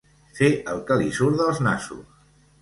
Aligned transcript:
Fer 0.37 0.47
el 0.71 0.81
que 0.87 0.97
li 1.01 1.11
surt 1.19 1.37
dels 1.43 1.61
nassos. 1.69 2.19